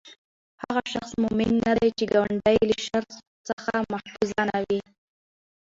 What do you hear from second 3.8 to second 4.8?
محفوظ نه وي